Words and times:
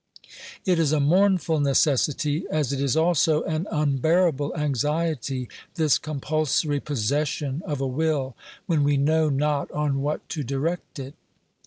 It 0.65 0.79
is 0.79 0.91
a 0.93 0.99
mournful 0.99 1.59
necessity, 1.59 2.45
as 2.49 2.73
it 2.73 2.81
is 2.81 2.97
also 2.97 3.43
an 3.43 3.67
unbearable 3.69 4.55
anxiety, 4.57 5.47
this 5.75 5.99
compulsory 5.99 6.79
possession 6.79 7.61
of 7.67 7.81
a 7.81 7.85
will, 7.87 8.35
when 8.65 8.83
we 8.83 8.97
know 8.97 9.29
not 9.29 9.69
on 9.69 10.01
what 10.01 10.27
to 10.29 10.41
direct 10.43 10.97
it. 10.97 11.13